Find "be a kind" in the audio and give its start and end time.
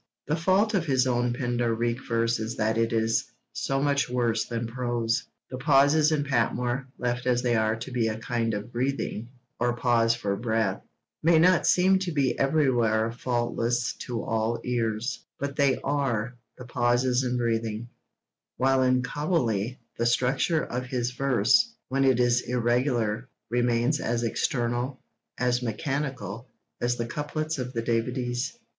7.91-8.55